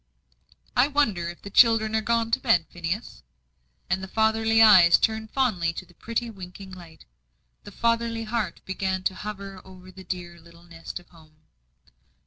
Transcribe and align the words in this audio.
"I 0.75 0.87
wonder 0.87 1.29
if 1.29 1.43
the 1.43 1.51
children 1.51 1.95
are 1.95 2.01
gone 2.01 2.31
to 2.31 2.39
bed, 2.39 2.65
Phineas?" 2.71 3.21
And 3.87 4.01
the 4.01 4.07
fatherly 4.07 4.59
eyes 4.59 4.97
turned 4.97 5.29
fondly 5.29 5.73
to 5.73 5.85
that 5.85 5.99
pretty 5.99 6.27
winking 6.31 6.71
light; 6.71 7.05
the 7.65 7.71
fatherly 7.71 8.23
heart 8.23 8.61
began 8.65 9.03
to 9.03 9.13
hover 9.13 9.61
over 9.63 9.91
the 9.91 10.03
dear 10.03 10.39
little 10.39 10.63
nest 10.63 10.99
of 10.99 11.09
home. 11.09 11.35